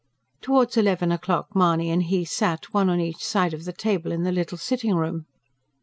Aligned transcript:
Towards 0.41 0.77
eleven 0.77 1.11
o'clock 1.11 1.55
Mahony 1.55 1.91
and 1.91 2.01
he 2.01 2.25
sat, 2.25 2.73
one 2.73 2.89
on 2.89 2.99
each 2.99 3.23
side 3.23 3.53
of 3.53 3.65
the 3.65 3.71
table, 3.71 4.11
in 4.11 4.23
the 4.23 4.31
little 4.31 4.57
sitting 4.57 4.95
room. 4.95 5.27